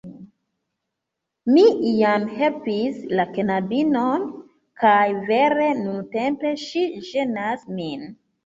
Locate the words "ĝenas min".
7.13-8.07